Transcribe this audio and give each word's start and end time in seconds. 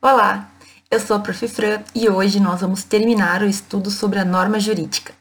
Olá, 0.00 0.48
eu 0.88 1.00
sou 1.00 1.16
a 1.16 1.18
Prof. 1.18 1.48
Fran 1.48 1.82
e 1.92 2.08
hoje 2.08 2.38
nós 2.38 2.60
vamos 2.60 2.84
terminar 2.84 3.42
o 3.42 3.46
estudo 3.46 3.90
sobre 3.90 4.20
a 4.20 4.24
norma 4.24 4.60
jurídica. 4.60 5.12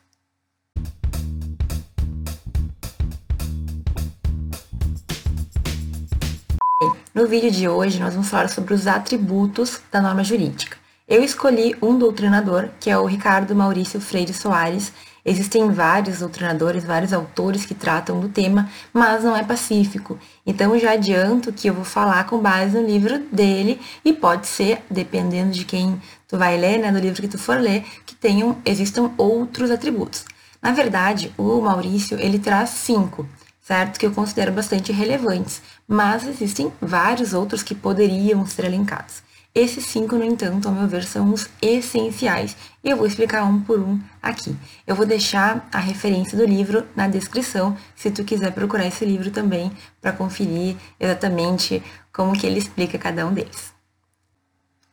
No 7.12 7.26
vídeo 7.26 7.50
de 7.50 7.68
hoje 7.68 8.00
nós 8.00 8.14
vamos 8.14 8.30
falar 8.30 8.50
sobre 8.50 8.76
os 8.76 8.86
atributos 8.86 9.82
da 9.92 10.00
norma 10.00 10.24
jurídica. 10.24 10.78
Eu 11.08 11.24
escolhi 11.24 11.76
um 11.82 11.98
doutrinador, 11.98 12.70
que 12.80 12.92
é 12.92 12.98
o 13.00 13.08
Ricardo 13.08 13.56
Maurício 13.56 14.00
Freire 14.00 14.32
Soares, 14.32 14.94
Existem 15.30 15.70
vários 15.70 16.20
doutrinadores, 16.20 16.86
vários 16.86 17.12
autores 17.12 17.66
que 17.66 17.76
tratam 17.76 18.18
do 18.18 18.30
tema, 18.30 18.70
mas 18.94 19.26
não 19.26 19.36
é 19.36 19.44
pacífico. 19.44 20.18
Então 20.46 20.80
já 20.80 20.94
adianto 20.94 21.52
que 21.52 21.70
eu 21.70 21.74
vou 21.74 21.84
falar 21.84 22.26
com 22.28 22.40
base 22.40 22.78
no 22.78 22.88
livro 22.88 23.20
dele 23.30 23.78
e 24.06 24.14
pode 24.14 24.48
ser, 24.48 24.82
dependendo 24.90 25.52
de 25.52 25.66
quem 25.66 26.02
tu 26.30 26.38
vai 26.38 26.56
ler, 26.58 26.78
né, 26.78 26.94
do 26.94 27.00
livro 27.00 27.22
que 27.22 27.28
tu 27.28 27.38
for 27.38 27.60
ler, 27.60 27.84
que 28.06 28.16
tenham 28.16 28.56
existam 28.64 29.12
outros 29.18 29.70
atributos. 29.70 30.24
Na 30.62 30.72
verdade, 30.72 31.34
o 31.38 31.60
Maurício, 31.60 32.18
ele 32.18 32.40
traz 32.40 32.70
cinco, 32.70 33.28
certo? 33.62 34.00
Que 34.00 34.06
eu 34.06 34.12
considero 34.12 34.54
bastante 34.54 34.94
relevantes, 34.94 35.62
mas 35.86 36.26
existem 36.26 36.72
vários 36.82 37.34
outros 37.34 37.62
que 37.62 37.76
poderiam 37.76 38.46
ser 38.46 38.64
elencados. 38.64 39.27
Esses 39.58 39.88
cinco, 39.88 40.16
no 40.16 40.24
entanto, 40.24 40.68
ao 40.68 40.76
meu 40.76 40.88
ver, 40.88 41.04
são 41.04 41.34
os 41.34 41.50
essenciais 41.60 42.56
e 42.84 42.92
eu 42.92 42.96
vou 42.96 43.08
explicar 43.08 43.44
um 43.44 43.60
por 43.60 43.80
um 43.80 44.00
aqui. 44.22 44.56
Eu 44.86 44.96
vou 44.96 45.04
deixar 45.04 45.68
a 45.74 45.80
referência 45.80 46.38
do 46.38 46.46
livro 46.46 46.86
na 46.96 47.08
descrição, 47.08 47.76
se 47.96 48.12
tu 48.12 48.24
quiser 48.24 48.52
procurar 48.52 48.86
esse 48.86 49.04
livro 49.04 49.32
também 49.32 49.72
para 50.00 50.12
conferir 50.12 50.76
exatamente 51.00 51.82
como 52.14 52.38
que 52.38 52.46
ele 52.46 52.60
explica 52.60 53.00
cada 53.00 53.26
um 53.26 53.34
deles. 53.34 53.74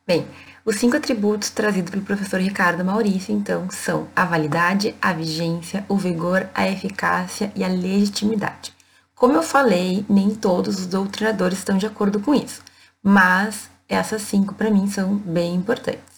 Bem, 0.06 0.27
os 0.65 0.76
cinco 0.76 0.96
atributos 0.96 1.51
trazidos 1.51 1.90
pelo 1.90 2.02
professor 2.02 2.40
Ricardo 2.40 2.82
Maurício, 2.82 3.34
então, 3.34 3.68
são 3.70 4.09
a 4.16 4.24
validade, 4.24 4.95
a 5.02 5.12
vigência, 5.12 5.85
o 5.90 5.98
vigor, 5.98 6.48
a 6.54 6.66
eficácia 6.66 7.52
e 7.54 7.62
a 7.62 7.68
legitimidade. 7.68 8.73
Como 9.15 9.35
eu 9.35 9.42
falei, 9.42 10.07
nem 10.09 10.35
todos 10.35 10.79
os 10.79 10.87
doutrinadores 10.87 11.59
estão 11.59 11.76
de 11.76 11.85
acordo 11.85 12.18
com 12.18 12.35
isso, 12.35 12.62
mas 13.02 13.73
essas 13.88 14.23
cinco, 14.23 14.54
para 14.54 14.71
mim, 14.71 14.88
são 14.88 15.16
bem 15.16 15.54
importantes. 15.54 16.15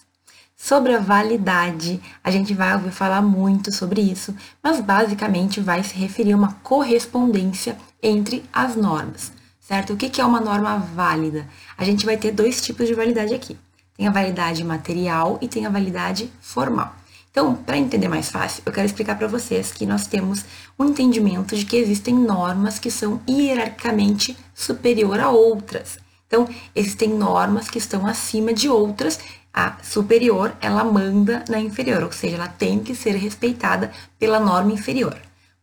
Sobre 0.55 0.95
a 0.95 0.99
validade, 0.99 2.01
a 2.23 2.31
gente 2.31 2.53
vai 2.53 2.73
ouvir 2.73 2.91
falar 2.91 3.21
muito 3.21 3.71
sobre 3.71 4.01
isso, 4.01 4.35
mas 4.61 4.81
basicamente 4.81 5.61
vai 5.61 5.83
se 5.83 5.95
referir 5.95 6.33
a 6.33 6.37
uma 6.37 6.53
correspondência 6.63 7.77
entre 8.01 8.43
as 8.51 8.75
normas, 8.75 9.31
certo? 9.59 9.93
O 9.93 9.97
que 9.97 10.19
é 10.19 10.25
uma 10.25 10.39
norma 10.39 10.79
válida? 10.79 11.47
A 11.77 11.83
gente 11.83 12.05
vai 12.07 12.17
ter 12.17 12.31
dois 12.31 12.59
tipos 12.59 12.87
de 12.87 12.95
validade 12.95 13.35
aqui. 13.35 13.55
Tem 13.95 14.07
a 14.07 14.11
validade 14.11 14.63
material 14.63 15.37
e 15.41 15.47
tem 15.47 15.65
a 15.65 15.69
validade 15.69 16.31
formal. 16.41 16.95
Então, 17.29 17.53
para 17.53 17.77
entender 17.77 18.07
mais 18.07 18.31
fácil, 18.31 18.63
eu 18.65 18.71
quero 18.71 18.87
explicar 18.87 19.15
para 19.15 19.27
vocês 19.27 19.71
que 19.71 19.85
nós 19.85 20.07
temos 20.07 20.43
um 20.77 20.85
entendimento 20.85 21.55
de 21.55 21.65
que 21.65 21.77
existem 21.77 22.15
normas 22.15 22.79
que 22.79 22.89
são 22.89 23.21
hierarquicamente 23.29 24.35
superior 24.55 25.19
a 25.19 25.29
outras. 25.29 25.99
Então, 26.27 26.47
existem 26.75 27.09
normas 27.09 27.69
que 27.69 27.77
estão 27.77 28.05
acima 28.05 28.53
de 28.53 28.69
outras. 28.69 29.19
A 29.53 29.77
superior, 29.81 30.55
ela 30.61 30.83
manda 30.83 31.43
na 31.49 31.59
inferior, 31.59 32.03
ou 32.03 32.11
seja, 32.11 32.35
ela 32.35 32.47
tem 32.47 32.79
que 32.79 32.93
ser 32.93 33.15
respeitada 33.15 33.91
pela 34.19 34.39
norma 34.39 34.73
inferior. 34.73 35.17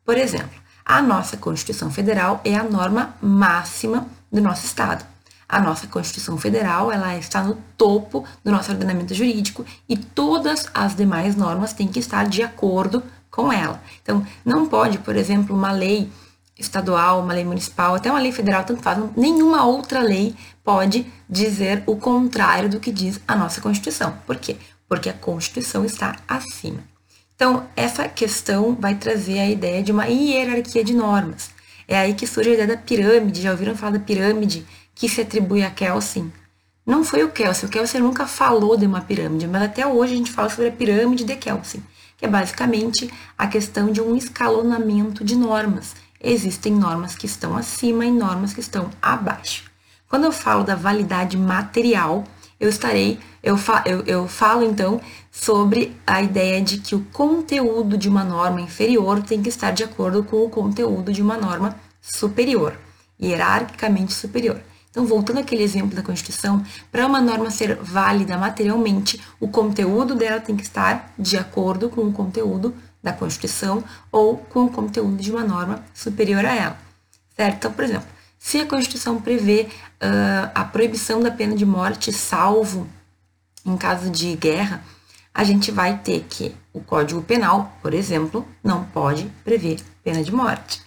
Por 0.04 0.16
exemplo, 0.16 0.58
a 0.84 1.00
nossa 1.00 1.36
Constituição 1.36 1.90
Federal 1.90 2.40
é 2.44 2.56
a 2.56 2.64
norma 2.64 3.14
máxima 3.22 4.08
do 4.32 4.40
nosso 4.40 4.66
Estado. 4.66 5.04
A 5.48 5.60
nossa 5.60 5.86
Constituição 5.86 6.36
Federal, 6.36 6.90
ela 6.90 7.16
está 7.16 7.42
no 7.42 7.56
topo 7.76 8.24
do 8.42 8.50
nosso 8.50 8.72
ordenamento 8.72 9.14
jurídico 9.14 9.64
e 9.88 9.96
todas 9.96 10.68
as 10.74 10.96
demais 10.96 11.36
normas 11.36 11.72
têm 11.72 11.86
que 11.86 11.98
estar 11.98 12.26
de 12.26 12.42
acordo 12.42 13.02
com 13.30 13.52
ela. 13.52 13.80
Então, 14.02 14.26
não 14.44 14.66
pode, 14.66 14.98
por 14.98 15.16
exemplo, 15.16 15.54
uma 15.54 15.70
lei 15.70 16.10
estadual, 16.58 17.20
uma 17.20 17.34
lei 17.34 17.44
municipal, 17.44 17.94
até 17.94 18.10
uma 18.10 18.20
lei 18.20 18.32
federal, 18.32 18.64
tanto 18.64 18.82
faz, 18.82 18.98
nenhuma 19.16 19.64
outra 19.64 20.00
lei 20.00 20.34
pode 20.62 21.06
dizer 21.28 21.82
o 21.86 21.96
contrário 21.96 22.68
do 22.68 22.80
que 22.80 22.92
diz 22.92 23.20
a 23.26 23.34
nossa 23.34 23.60
Constituição. 23.60 24.16
Por 24.26 24.36
quê? 24.36 24.56
Porque 24.88 25.08
a 25.08 25.12
Constituição 25.14 25.84
está 25.84 26.16
acima. 26.28 26.82
Então, 27.34 27.66
essa 27.74 28.08
questão 28.08 28.76
vai 28.78 28.94
trazer 28.94 29.40
a 29.40 29.50
ideia 29.50 29.82
de 29.82 29.90
uma 29.90 30.06
hierarquia 30.06 30.84
de 30.84 30.94
normas. 30.94 31.50
É 31.88 31.98
aí 31.98 32.14
que 32.14 32.26
surge 32.26 32.50
a 32.50 32.54
ideia 32.54 32.68
da 32.68 32.76
pirâmide. 32.76 33.42
Já 33.42 33.50
ouviram 33.50 33.76
falar 33.76 33.92
da 33.92 33.98
pirâmide 33.98 34.64
que 34.94 35.08
se 35.08 35.20
atribui 35.20 35.64
a 35.64 35.70
Kelsen? 35.70 36.32
Não 36.86 37.02
foi 37.02 37.24
o 37.24 37.30
Kelsen. 37.30 37.68
O 37.68 37.72
Kelsen 37.72 38.00
nunca 38.00 38.26
falou 38.26 38.76
de 38.76 38.86
uma 38.86 39.00
pirâmide, 39.00 39.48
mas 39.48 39.62
até 39.62 39.86
hoje 39.86 40.14
a 40.14 40.16
gente 40.16 40.30
fala 40.30 40.48
sobre 40.48 40.68
a 40.68 40.72
pirâmide 40.72 41.24
de 41.24 41.34
Kelsen, 41.34 41.82
que 42.16 42.24
é 42.24 42.28
basicamente 42.28 43.12
a 43.36 43.48
questão 43.48 43.90
de 43.90 44.00
um 44.00 44.14
escalonamento 44.14 45.24
de 45.24 45.34
normas 45.34 45.94
existem 46.24 46.72
normas 46.72 47.14
que 47.14 47.26
estão 47.26 47.56
acima 47.56 48.04
e 48.04 48.10
normas 48.10 48.52
que 48.52 48.60
estão 48.60 48.90
abaixo. 49.00 49.70
Quando 50.08 50.24
eu 50.24 50.32
falo 50.32 50.64
da 50.64 50.74
validade 50.74 51.36
material, 51.36 52.24
eu 52.58 52.68
estarei, 52.68 53.18
eu, 53.42 53.56
fa, 53.56 53.82
eu, 53.84 54.02
eu 54.06 54.26
falo 54.28 54.64
então 54.64 55.00
sobre 55.30 55.96
a 56.06 56.22
ideia 56.22 56.62
de 56.62 56.78
que 56.78 56.94
o 56.94 57.04
conteúdo 57.12 57.98
de 57.98 58.08
uma 58.08 58.24
norma 58.24 58.60
inferior 58.60 59.22
tem 59.22 59.42
que 59.42 59.48
estar 59.48 59.72
de 59.72 59.84
acordo 59.84 60.22
com 60.24 60.44
o 60.44 60.48
conteúdo 60.48 61.12
de 61.12 61.20
uma 61.20 61.36
norma 61.36 61.76
superior, 62.00 62.78
hierarquicamente 63.20 64.12
superior. 64.12 64.60
Então, 64.90 65.04
voltando 65.04 65.40
àquele 65.40 65.64
exemplo 65.64 65.96
da 65.96 66.02
Constituição, 66.02 66.62
para 66.92 67.04
uma 67.04 67.20
norma 67.20 67.50
ser 67.50 67.74
válida 67.74 68.38
materialmente, 68.38 69.20
o 69.40 69.48
conteúdo 69.48 70.14
dela 70.14 70.40
tem 70.40 70.54
que 70.54 70.62
estar 70.62 71.12
de 71.18 71.36
acordo 71.36 71.88
com 71.90 72.02
o 72.02 72.12
conteúdo 72.12 72.72
da 73.04 73.12
Constituição 73.12 73.84
ou 74.10 74.38
com 74.38 74.64
o 74.64 74.70
conteúdo 74.70 75.18
de 75.18 75.30
uma 75.30 75.44
norma 75.44 75.84
superior 75.92 76.44
a 76.46 76.54
ela, 76.54 76.78
certo? 77.36 77.56
Então, 77.58 77.72
por 77.72 77.84
exemplo, 77.84 78.08
se 78.38 78.58
a 78.58 78.66
Constituição 78.66 79.20
prevê 79.20 79.68
uh, 80.02 80.50
a 80.54 80.64
proibição 80.64 81.20
da 81.20 81.30
pena 81.30 81.54
de 81.54 81.66
morte, 81.66 82.12
salvo 82.12 82.88
em 83.64 83.76
caso 83.76 84.10
de 84.10 84.34
guerra, 84.36 84.82
a 85.32 85.44
gente 85.44 85.70
vai 85.70 85.98
ter 85.98 86.24
que 86.28 86.54
o 86.72 86.80
Código 86.80 87.22
Penal, 87.22 87.76
por 87.82 87.92
exemplo, 87.92 88.46
não 88.62 88.84
pode 88.84 89.30
prever 89.44 89.80
pena 90.02 90.22
de 90.22 90.32
morte. 90.32 90.82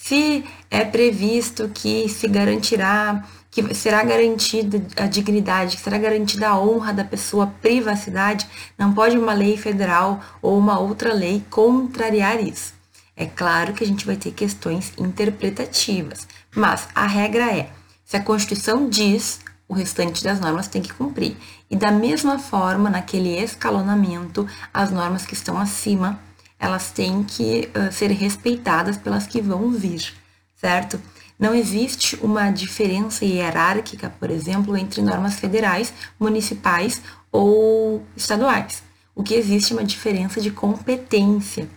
Se 0.00 0.44
é 0.70 0.84
previsto 0.84 1.68
que 1.74 2.08
se 2.08 2.28
garantirá 2.28 3.24
que 3.50 3.74
será 3.74 4.04
garantida 4.04 4.80
a 4.96 5.06
dignidade, 5.06 5.76
que 5.76 5.82
será 5.82 5.98
garantida 5.98 6.48
a 6.48 6.58
honra 6.58 6.92
da 6.92 7.04
pessoa, 7.04 7.44
a 7.44 7.46
privacidade, 7.48 8.46
não 8.78 8.94
pode 8.94 9.18
uma 9.18 9.32
lei 9.32 9.56
federal 9.56 10.20
ou 10.40 10.56
uma 10.56 10.78
outra 10.78 11.12
lei 11.12 11.44
contrariar 11.50 12.40
isso. 12.40 12.72
É 13.16 13.26
claro 13.26 13.72
que 13.72 13.82
a 13.82 13.86
gente 13.86 14.06
vai 14.06 14.16
ter 14.16 14.30
questões 14.30 14.92
interpretativas, 14.96 16.28
mas 16.54 16.88
a 16.94 17.06
regra 17.06 17.52
é: 17.52 17.68
se 18.04 18.16
a 18.16 18.22
Constituição 18.22 18.88
diz, 18.88 19.40
o 19.66 19.74
restante 19.74 20.22
das 20.22 20.38
normas 20.38 20.68
tem 20.68 20.80
que 20.80 20.94
cumprir. 20.94 21.36
E 21.68 21.76
da 21.76 21.90
mesma 21.90 22.38
forma, 22.38 22.88
naquele 22.88 23.36
escalonamento, 23.36 24.46
as 24.72 24.90
normas 24.92 25.26
que 25.26 25.34
estão 25.34 25.58
acima, 25.58 26.20
elas 26.58 26.90
têm 26.90 27.22
que 27.22 27.70
uh, 27.74 27.92
ser 27.92 28.10
respeitadas 28.10 28.96
pelas 28.96 29.26
que 29.26 29.40
vão 29.40 29.70
vir, 29.70 30.12
certo? 30.56 31.00
Não 31.38 31.54
existe 31.54 32.16
uma 32.16 32.50
diferença 32.50 33.24
hierárquica, 33.24 34.10
por 34.18 34.28
exemplo, 34.28 34.76
entre 34.76 35.00
normas 35.00 35.38
federais, 35.38 35.94
municipais 36.18 37.00
ou 37.30 38.02
estaduais. 38.16 38.82
O 39.14 39.22
que 39.22 39.34
existe 39.34 39.72
é 39.72 39.76
uma 39.76 39.84
diferença 39.84 40.40
de 40.40 40.50
competência, 40.50 41.68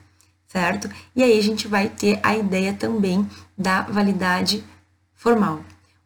certo? 0.47 0.89
E 1.15 1.21
aí 1.21 1.37
a 1.37 1.43
gente 1.43 1.67
vai 1.67 1.89
ter 1.89 2.19
a 2.23 2.35
ideia 2.35 2.73
também 2.73 3.27
da 3.55 3.81
validade 3.81 4.63
formal. 5.13 5.61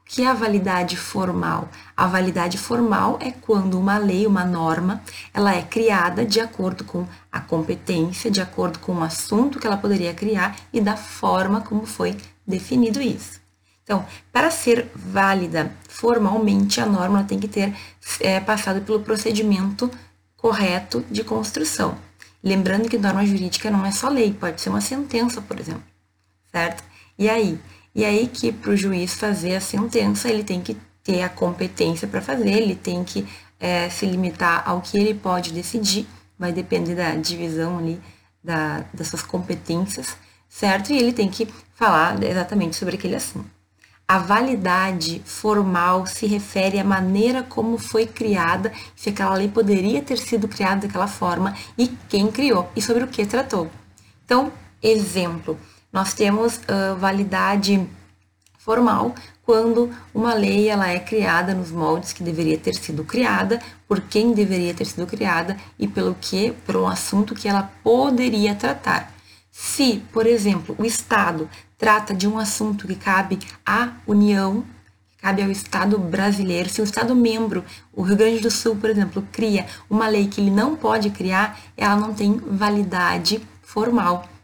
Que 0.08 0.22
é 0.22 0.28
a 0.28 0.34
validade 0.34 0.96
formal? 0.96 1.68
A 1.98 2.06
validade 2.06 2.58
formal 2.60 3.18
é 3.20 3.32
quando 3.32 3.80
uma 3.80 3.98
lei, 3.98 4.28
uma 4.28 4.46
norma, 4.46 5.02
ela 5.34 5.54
é 5.56 5.64
criada 5.64 6.24
de 6.24 6.40
acordo 6.40 6.84
com 6.84 7.08
a 7.32 7.40
competência, 7.40 8.30
de 8.30 8.40
acordo 8.40 8.78
com 8.80 8.94
o 8.94 9.04
assunto 9.04 9.60
que 9.60 9.66
ela 9.66 9.78
poderia 9.78 10.14
criar 10.14 10.56
e 10.72 10.80
da 10.80 10.96
forma 10.96 11.62
como 11.62 11.88
foi 11.88 12.16
definido 12.46 13.02
isso. 13.02 13.42
Então, 13.84 14.06
para 14.32 14.50
ser 14.50 14.90
válida 14.96 15.72
formalmente, 15.88 16.80
a 16.80 16.86
norma 16.86 17.24
tem 17.24 17.40
que 17.40 17.48
ter 17.48 17.76
é, 18.20 18.40
passado 18.40 18.82
pelo 18.82 19.00
procedimento 19.00 19.90
correto 20.38 21.04
de 21.10 21.24
construção. 21.24 21.98
Lembrando 22.44 22.88
que 22.88 22.98
norma 22.98 23.26
jurídica 23.26 23.72
não 23.72 23.84
é 23.86 23.92
só 23.92 24.08
lei, 24.08 24.32
pode 24.34 24.62
ser 24.62 24.70
uma 24.70 24.82
sentença, 24.82 25.42
por 25.42 25.60
exemplo, 25.60 25.84
certo? 26.52 26.84
E 27.18 27.30
aí? 27.30 27.60
E 27.96 28.04
aí 28.04 28.28
que 28.28 28.52
para 28.52 28.72
o 28.72 28.78
juiz 28.78 29.14
fazer 29.14 29.56
a 29.56 29.62
sentença, 29.62 30.30
ele 30.30 30.44
tem 30.44 30.62
que 30.62 30.76
ter 31.02 31.22
a 31.22 31.30
competência 31.30 32.06
para 32.08 32.22
fazer, 32.22 32.50
ele 32.50 32.76
tem 32.76 33.04
que 33.06 33.26
é, 33.58 33.90
se 33.90 34.06
limitar 34.06 34.64
ao 34.68 34.82
que 34.82 34.98
ele 34.98 35.14
pode 35.14 35.54
decidir, 35.54 36.06
vai 36.38 36.52
depender 36.52 36.94
da 36.94 37.16
divisão 37.16 37.78
ali 37.78 38.02
da, 38.44 38.84
das 38.94 39.08
suas 39.08 39.22
competências, 39.22 40.18
certo? 40.50 40.92
E 40.92 40.98
ele 40.98 41.14
tem 41.14 41.30
que 41.30 41.48
falar 41.74 42.22
exatamente 42.22 42.76
sobre 42.76 42.96
aquele 42.96 43.16
assunto. 43.16 43.50
A 44.08 44.20
validade 44.20 45.22
formal 45.26 46.06
se 46.06 46.28
refere 46.28 46.80
à 46.80 46.84
maneira 46.84 47.42
como 47.42 47.78
foi 47.78 48.06
criada, 48.06 48.72
se 48.96 49.10
aquela 49.10 49.36
lei 49.36 49.48
poderia 49.48 50.02
ter 50.02 50.18
sido 50.18 50.48
criada 50.48 50.86
daquela 50.86 51.08
forma 51.08 51.56
e 51.78 51.88
quem 52.10 52.30
criou 52.32 52.70
e 52.76 52.82
sobre 52.82 53.04
o 53.04 53.08
que 53.08 53.26
tratou. 53.26 53.72
Então, 54.24 54.52
exemplo, 54.84 55.58
nós 55.96 56.14
temos 56.14 56.58
uh, 56.58 56.98
validade 56.98 57.88
formal 58.58 59.16
quando 59.44 59.90
uma 60.14 60.34
lei 60.34 60.68
ela 60.68 60.90
é 60.90 61.00
criada 61.00 61.54
nos 61.54 61.72
moldes 61.72 62.12
que 62.12 62.22
deveria 62.22 62.58
ter 62.58 62.76
sido 62.76 63.06
criada, 63.06 63.62
por 63.88 64.02
quem 64.02 64.34
deveria 64.34 64.74
ter 64.74 64.84
sido 64.84 65.08
criada 65.08 65.56
e 65.80 65.88
pelo 65.88 66.14
que, 66.20 66.52
por 66.66 66.76
um 66.76 66.86
assunto 66.86 67.34
que 67.34 67.48
ela 67.48 67.72
poderia 67.82 68.54
tratar. 68.54 69.14
Se, 69.50 70.04
por 70.12 70.28
exemplo, 70.28 70.76
o 70.78 70.84
Estado 70.84 71.50
trata 71.78 72.14
de 72.14 72.28
um 72.28 72.38
assunto 72.38 72.86
que 72.86 72.96
cabe 72.96 73.40
à 73.66 73.94
União, 74.06 74.66
cabe 75.22 75.44
ao 75.44 75.50
Estado 75.50 75.98
brasileiro. 75.98 76.68
Se 76.68 76.82
o 76.82 76.84
Estado 76.84 77.16
membro, 77.16 77.64
o 77.94 78.02
Rio 78.02 78.18
Grande 78.18 78.42
do 78.42 78.52
Sul, 78.52 78.76
por 78.76 78.90
exemplo, 78.90 79.26
cria 79.32 79.66
uma 79.90 80.10
lei 80.10 80.28
que 80.28 80.42
ele 80.42 80.52
não 80.52 80.76
pode 80.76 81.10
criar, 81.10 81.58
ela 81.78 81.96
não 81.96 82.14
tem 82.14 82.36
validade 82.36 83.42
formal. 83.62 84.35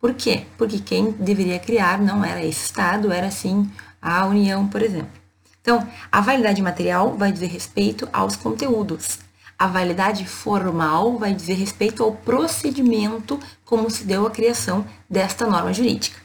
Por 0.00 0.14
quê? 0.14 0.46
Porque 0.56 0.78
quem 0.78 1.10
deveria 1.12 1.58
criar 1.58 2.00
não 2.00 2.24
era 2.24 2.42
esse 2.42 2.64
Estado, 2.64 3.12
era 3.12 3.30
sim 3.30 3.70
a 4.00 4.24
União, 4.26 4.66
por 4.66 4.80
exemplo. 4.82 5.20
Então, 5.60 5.86
a 6.10 6.20
validade 6.22 6.62
material 6.62 7.16
vai 7.16 7.30
dizer 7.30 7.48
respeito 7.48 8.08
aos 8.12 8.34
conteúdos. 8.34 9.18
A 9.58 9.66
validade 9.66 10.24
formal 10.24 11.18
vai 11.18 11.34
dizer 11.34 11.52
respeito 11.52 12.02
ao 12.02 12.12
procedimento 12.12 13.38
como 13.62 13.90
se 13.90 14.04
deu 14.04 14.26
a 14.26 14.30
criação 14.30 14.86
desta 15.08 15.46
norma 15.46 15.72
jurídica. 15.74 16.18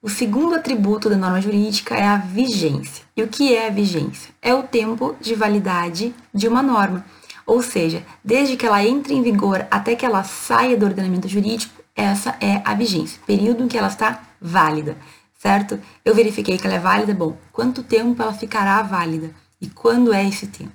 O 0.00 0.08
segundo 0.08 0.54
atributo 0.54 1.10
da 1.10 1.16
norma 1.16 1.40
jurídica 1.40 1.96
é 1.96 2.04
a 2.04 2.16
vigência. 2.16 3.04
E 3.16 3.22
o 3.22 3.28
que 3.28 3.54
é 3.54 3.66
a 3.66 3.70
vigência? 3.70 4.32
É 4.40 4.54
o 4.54 4.62
tempo 4.62 5.16
de 5.20 5.34
validade 5.34 6.14
de 6.32 6.46
uma 6.46 6.62
norma. 6.62 7.04
Ou 7.44 7.62
seja, 7.62 8.04
desde 8.24 8.56
que 8.56 8.64
ela 8.64 8.84
entre 8.84 9.14
em 9.14 9.22
vigor 9.22 9.66
até 9.70 9.96
que 9.96 10.06
ela 10.06 10.22
saia 10.22 10.76
do 10.76 10.86
ordenamento 10.86 11.28
jurídico, 11.28 11.81
essa 12.02 12.36
é 12.40 12.60
a 12.64 12.74
vigência, 12.74 13.20
período 13.26 13.64
em 13.64 13.68
que 13.68 13.78
ela 13.78 13.88
está 13.88 14.20
válida, 14.40 14.96
certo? 15.38 15.78
Eu 16.04 16.14
verifiquei 16.14 16.58
que 16.58 16.66
ela 16.66 16.76
é 16.76 16.80
válida, 16.80 17.14
bom, 17.14 17.36
quanto 17.52 17.82
tempo 17.82 18.22
ela 18.22 18.32
ficará 18.32 18.82
válida? 18.82 19.30
E 19.60 19.68
quando 19.68 20.12
é 20.12 20.26
esse 20.26 20.46
tempo? 20.46 20.72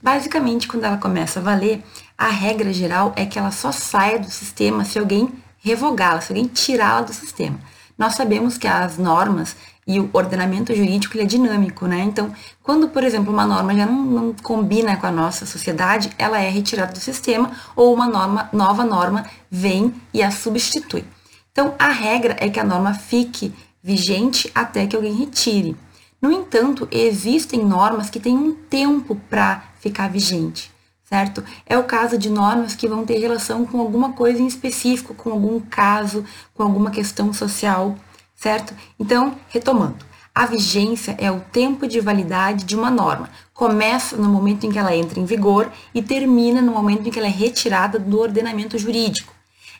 Basicamente, 0.00 0.68
quando 0.68 0.84
ela 0.84 0.96
começa 0.96 1.40
a 1.40 1.42
valer, 1.42 1.82
a 2.16 2.28
regra 2.28 2.72
geral 2.72 3.12
é 3.16 3.26
que 3.26 3.38
ela 3.38 3.50
só 3.50 3.72
saia 3.72 4.18
do 4.18 4.30
sistema 4.30 4.84
se 4.84 4.98
alguém 4.98 5.32
revogá-la, 5.58 6.20
se 6.20 6.32
alguém 6.32 6.46
tirá-la 6.46 7.02
do 7.02 7.12
sistema 7.12 7.58
nós 7.98 8.14
sabemos 8.14 8.56
que 8.56 8.68
as 8.68 8.96
normas 8.96 9.56
e 9.84 9.98
o 9.98 10.08
ordenamento 10.12 10.74
jurídico 10.74 11.16
ele 11.16 11.24
é 11.24 11.26
dinâmico, 11.26 11.86
né? 11.86 12.00
Então, 12.00 12.32
quando, 12.62 12.88
por 12.88 13.02
exemplo, 13.02 13.32
uma 13.32 13.44
norma 13.44 13.74
já 13.74 13.84
não, 13.84 14.04
não, 14.04 14.34
combina 14.40 14.96
com 14.96 15.06
a 15.06 15.10
nossa 15.10 15.44
sociedade, 15.44 16.10
ela 16.16 16.40
é 16.40 16.48
retirada 16.48 16.92
do 16.92 17.00
sistema 17.00 17.50
ou 17.74 17.92
uma 17.92 18.06
norma, 18.06 18.48
nova 18.52 18.84
norma 18.84 19.26
vem 19.50 19.92
e 20.14 20.22
a 20.22 20.30
substitui. 20.30 21.04
Então, 21.50 21.74
a 21.78 21.88
regra 21.88 22.36
é 22.38 22.48
que 22.48 22.60
a 22.60 22.64
norma 22.64 22.94
fique 22.94 23.52
vigente 23.82 24.48
até 24.54 24.86
que 24.86 24.94
alguém 24.94 25.14
retire. 25.14 25.76
No 26.22 26.30
entanto, 26.30 26.86
existem 26.92 27.64
normas 27.64 28.08
que 28.08 28.20
têm 28.20 28.36
um 28.36 28.52
tempo 28.52 29.16
para 29.28 29.64
ficar 29.80 30.08
vigente 30.08 30.77
certo? 31.08 31.42
É 31.66 31.78
o 31.78 31.84
caso 31.84 32.18
de 32.18 32.28
normas 32.28 32.74
que 32.74 32.86
vão 32.86 33.04
ter 33.04 33.18
relação 33.18 33.64
com 33.64 33.80
alguma 33.80 34.12
coisa 34.12 34.42
em 34.42 34.46
específico, 34.46 35.14
com 35.14 35.30
algum 35.30 35.58
caso, 35.58 36.24
com 36.54 36.62
alguma 36.62 36.90
questão 36.90 37.32
social, 37.32 37.96
certo? 38.36 38.74
Então, 39.00 39.34
retomando, 39.48 40.04
a 40.34 40.44
vigência 40.44 41.16
é 41.18 41.30
o 41.32 41.40
tempo 41.40 41.86
de 41.86 41.98
validade 41.98 42.64
de 42.64 42.76
uma 42.76 42.90
norma. 42.90 43.30
Começa 43.54 44.16
no 44.16 44.28
momento 44.28 44.66
em 44.66 44.70
que 44.70 44.78
ela 44.78 44.94
entra 44.94 45.18
em 45.18 45.24
vigor 45.24 45.72
e 45.94 46.02
termina 46.02 46.60
no 46.60 46.72
momento 46.72 47.08
em 47.08 47.10
que 47.10 47.18
ela 47.18 47.26
é 47.26 47.30
retirada 47.30 47.98
do 47.98 48.20
ordenamento 48.20 48.76
jurídico. 48.76 49.32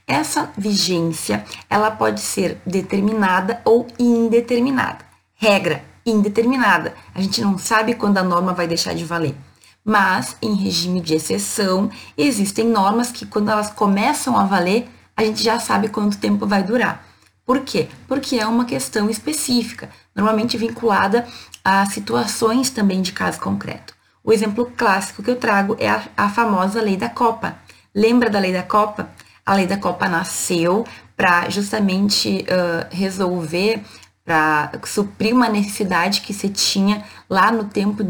Essa 0.06 0.50
vigência, 0.56 1.44
ela 1.68 1.90
pode 1.90 2.20
ser 2.20 2.58
determinada 2.66 3.60
ou 3.66 3.86
indeterminada. 3.98 5.04
Regra, 5.36 5.84
indeterminada. 6.06 6.94
A 7.14 7.20
gente 7.20 7.42
não 7.42 7.58
sabe 7.58 7.94
quando 7.94 8.16
a 8.16 8.24
norma 8.24 8.54
vai 8.54 8.66
deixar 8.66 8.94
de 8.94 9.04
valer 9.04 9.36
mas 9.84 10.36
em 10.42 10.54
regime 10.54 11.00
de 11.00 11.14
exceção 11.14 11.90
existem 12.16 12.66
normas 12.66 13.10
que 13.10 13.26
quando 13.26 13.50
elas 13.50 13.70
começam 13.70 14.36
a 14.36 14.44
valer, 14.44 14.88
a 15.16 15.24
gente 15.24 15.42
já 15.42 15.58
sabe 15.58 15.88
quanto 15.88 16.18
tempo 16.18 16.46
vai 16.46 16.62
durar. 16.62 17.04
Por 17.44 17.60
quê? 17.60 17.88
Porque 18.06 18.36
é 18.36 18.46
uma 18.46 18.66
questão 18.66 19.08
específica, 19.08 19.88
normalmente 20.14 20.58
vinculada 20.58 21.26
a 21.64 21.86
situações 21.86 22.70
também 22.70 23.00
de 23.00 23.12
caso 23.12 23.40
concreto. 23.40 23.94
O 24.22 24.32
exemplo 24.32 24.70
clássico 24.76 25.22
que 25.22 25.30
eu 25.30 25.36
trago 25.36 25.74
é 25.78 25.88
a, 25.88 26.02
a 26.16 26.28
famosa 26.28 26.82
lei 26.82 26.96
da 26.96 27.08
Copa. 27.08 27.56
Lembra 27.94 28.28
da 28.28 28.38
lei 28.38 28.52
da 28.52 28.62
Copa? 28.62 29.08
A 29.44 29.54
lei 29.54 29.66
da 29.66 29.78
Copa 29.78 30.06
nasceu 30.08 30.86
para 31.16 31.48
justamente 31.48 32.44
uh, 32.44 32.94
resolver, 32.94 33.82
para 34.24 34.70
suprir 34.84 35.34
uma 35.34 35.48
necessidade 35.48 36.20
que 36.20 36.34
se 36.34 36.50
tinha 36.50 37.02
lá 37.28 37.50
no 37.50 37.64
tempo 37.64 38.04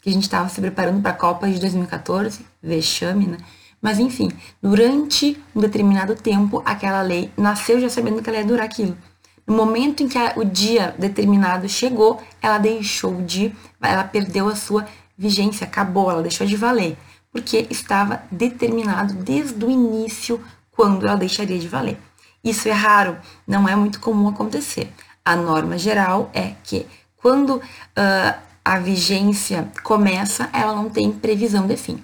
que 0.00 0.08
a 0.08 0.12
gente 0.12 0.22
estava 0.22 0.48
se 0.48 0.60
preparando 0.60 1.00
para 1.00 1.10
a 1.10 1.14
Copa 1.14 1.48
de 1.48 1.58
2014, 1.58 2.44
vexame, 2.62 3.26
né? 3.26 3.38
Mas 3.80 3.98
enfim, 3.98 4.30
durante 4.60 5.40
um 5.54 5.60
determinado 5.60 6.16
tempo, 6.16 6.62
aquela 6.64 7.00
lei 7.02 7.30
nasceu 7.36 7.80
já 7.80 7.88
sabendo 7.88 8.22
que 8.22 8.28
ela 8.28 8.38
ia 8.38 8.44
durar 8.44 8.66
aquilo. 8.66 8.96
No 9.46 9.56
momento 9.56 10.02
em 10.02 10.08
que 10.08 10.18
a, 10.18 10.34
o 10.36 10.44
dia 10.44 10.94
determinado 10.98 11.68
chegou, 11.68 12.20
ela 12.42 12.58
deixou 12.58 13.22
de, 13.22 13.54
ela 13.80 14.04
perdeu 14.04 14.48
a 14.48 14.56
sua 14.56 14.86
vigência, 15.16 15.66
acabou, 15.66 16.10
ela 16.10 16.22
deixou 16.22 16.46
de 16.46 16.56
valer, 16.56 16.98
porque 17.32 17.66
estava 17.70 18.22
determinado 18.30 19.14
desde 19.14 19.64
o 19.64 19.70
início 19.70 20.44
quando 20.70 21.06
ela 21.06 21.16
deixaria 21.16 21.58
de 21.58 21.66
valer. 21.66 21.98
Isso 22.42 22.68
é 22.68 22.72
raro, 22.72 23.16
não 23.46 23.68
é 23.68 23.74
muito 23.74 24.00
comum 24.00 24.28
acontecer. 24.28 24.92
A 25.24 25.34
norma 25.34 25.78
geral 25.78 26.30
é 26.32 26.54
que 26.62 26.86
quando 27.16 27.56
uh, 27.56 28.48
a 28.64 28.78
vigência 28.78 29.70
começa, 29.82 30.48
ela 30.52 30.74
não 30.74 30.90
tem 30.90 31.10
previsão 31.10 31.66
de 31.66 31.76
fim, 31.76 32.02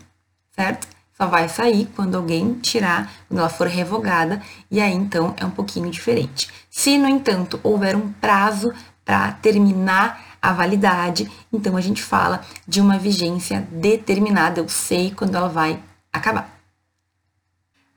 certo? 0.52 0.88
Só 1.16 1.26
vai 1.26 1.48
sair 1.48 1.86
quando 1.94 2.16
alguém 2.16 2.54
tirar, 2.54 3.12
quando 3.28 3.38
ela 3.38 3.48
for 3.48 3.68
revogada, 3.68 4.42
e 4.70 4.80
aí 4.80 4.92
então 4.92 5.34
é 5.36 5.44
um 5.44 5.50
pouquinho 5.50 5.90
diferente. 5.90 6.48
Se, 6.68 6.98
no 6.98 7.08
entanto, 7.08 7.60
houver 7.62 7.94
um 7.94 8.12
prazo 8.12 8.72
para 9.04 9.32
terminar 9.32 10.36
a 10.42 10.52
validade, 10.52 11.30
então 11.52 11.76
a 11.76 11.80
gente 11.80 12.02
fala 12.02 12.40
de 12.66 12.80
uma 12.80 12.98
vigência 12.98 13.66
determinada, 13.70 14.60
eu 14.60 14.68
sei 14.68 15.12
quando 15.12 15.36
ela 15.36 15.48
vai 15.48 15.80
acabar. 16.12 16.52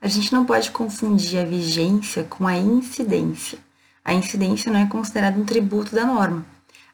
A 0.00 0.06
gente 0.06 0.32
não 0.32 0.44
pode 0.44 0.70
confundir 0.70 1.40
a 1.40 1.44
vigência 1.44 2.22
com 2.22 2.46
a 2.46 2.56
incidência. 2.56 3.58
A 4.04 4.14
incidência 4.14 4.70
não 4.70 4.78
é 4.78 4.86
considerada 4.86 5.38
um 5.38 5.44
tributo 5.44 5.94
da 5.94 6.06
norma 6.06 6.46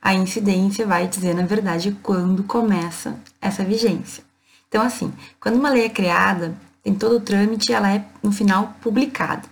a 0.05 0.13
incidência 0.13 0.87
vai 0.87 1.09
dizer, 1.09 1.35
na 1.35 1.47
verdade, 1.47 1.97
quando 2.03 2.45
começa 2.45 3.19
essa 3.41 3.65
vigência. 3.65 4.23
Então, 4.69 4.83
assim, 4.83 5.11
quando 5.41 5.57
uma 5.57 5.71
lei 5.71 5.87
é 5.87 5.89
criada, 5.89 6.55
tem 6.83 6.95
todo 6.95 7.17
o 7.17 7.21
trâmite, 7.21 7.73
ela 7.73 7.91
é, 7.91 8.05
no 8.23 8.31
final, 8.31 8.75
publicada. 8.83 9.49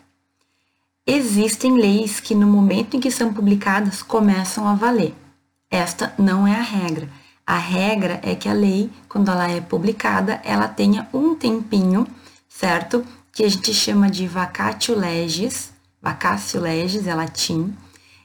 Existem 1.06 1.78
leis 1.78 2.20
que, 2.20 2.34
no 2.34 2.46
momento 2.46 2.94
em 2.94 3.00
que 3.00 3.10
são 3.10 3.32
publicadas, 3.32 4.02
começam 4.02 4.68
a 4.68 4.74
valer. 4.74 5.14
Esta 5.70 6.12
não 6.18 6.46
é 6.46 6.54
a 6.54 6.62
regra. 6.62 7.08
A 7.46 7.56
regra 7.56 8.20
é 8.22 8.34
que 8.34 8.46
a 8.46 8.52
lei, 8.52 8.90
quando 9.08 9.30
ela 9.30 9.48
é 9.50 9.58
publicada, 9.58 10.38
ela 10.44 10.68
tenha 10.68 11.08
um 11.14 11.34
tempinho, 11.34 12.06
certo? 12.46 13.02
Que 13.32 13.42
a 13.42 13.48
gente 13.48 13.72
chama 13.72 14.10
de 14.10 14.26
vacatio 14.26 14.94
legis, 14.98 15.72
vacatio 16.00 16.60
legis 16.60 17.06
é 17.06 17.14
latim, 17.14 17.74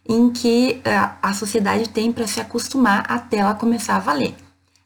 em 0.07 0.29
que 0.29 0.81
eh, 0.83 1.09
a 1.21 1.33
sociedade 1.33 1.89
tem 1.89 2.11
para 2.11 2.27
se 2.27 2.39
acostumar 2.39 3.05
até 3.09 3.37
ela 3.37 3.53
começar 3.53 3.95
a 3.97 3.99
valer. 3.99 4.35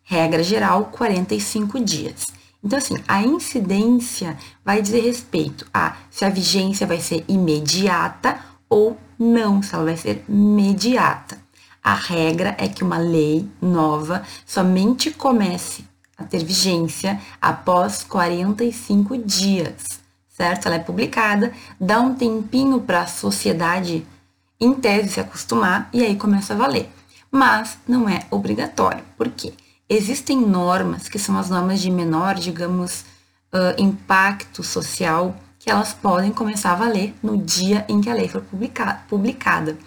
Regra 0.04 0.44
geral, 0.44 0.86
45 0.86 1.80
dias. 1.80 2.26
Então, 2.64 2.78
assim, 2.78 2.96
a 3.08 3.22
incidência 3.24 4.38
vai 4.64 4.82
dizer 4.82 5.02
respeito 5.02 5.66
a 5.74 5.98
se 6.10 6.24
a 6.26 6.30
vigência 6.30 6.86
vai 6.86 7.00
ser 7.00 7.24
imediata 7.28 8.40
ou 8.70 8.98
não, 9.18 9.62
se 9.62 9.74
ela 9.74 9.86
vai 9.86 9.98
ser 9.98 10.24
imediata. 10.28 11.40
A 11.84 11.96
regra 11.96 12.56
é 12.60 12.68
que 12.68 12.84
uma 12.84 12.98
lei 12.98 13.50
nova 13.62 14.24
somente 14.46 15.10
comece 15.10 15.84
a 16.16 16.24
ter 16.24 16.44
vigência 16.44 17.20
após 17.42 18.04
45 18.04 19.18
dias, 19.18 20.02
certo? 20.30 20.68
Ela 20.68 20.76
é 20.76 20.80
publicada, 20.80 21.52
dá 21.80 22.00
um 22.00 22.14
tempinho 22.14 22.80
para 22.82 23.02
a 23.02 23.08
sociedade 23.08 24.06
em 24.62 24.74
tese, 24.76 25.10
se 25.10 25.20
acostumar 25.20 25.90
e 25.92 26.04
aí 26.04 26.16
começa 26.16 26.54
a 26.54 26.58
valer. 26.58 26.88
Mas 27.32 27.80
não 27.88 28.08
é 28.08 28.28
obrigatório. 28.30 29.04
Por 29.18 29.30
quê? 29.30 29.54
Existem 29.90 30.40
normas, 30.40 31.10
que 31.10 31.18
são 31.18 31.38
as 31.38 31.50
normas 31.50 31.82
de 31.82 31.90
menor, 31.90 32.36
digamos, 32.36 33.02
uh, 33.52 33.82
impacto 33.82 34.64
social, 34.64 35.36
que 35.60 35.70
elas 35.70 35.94
podem 35.94 36.32
começar 36.32 36.72
a 36.72 36.76
valer 36.76 37.14
no 37.22 37.38
dia 37.38 37.86
em 37.90 38.00
que 38.00 38.10
a 38.10 38.14
lei 38.14 38.28
for 38.28 38.44
publicada. 39.10 39.78